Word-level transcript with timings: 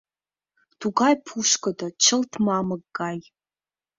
Тугай 0.79 1.13
пушкыдо— 1.25 1.87
чылт 2.03 2.31
мамык 2.45 2.83
гай. 2.97 3.17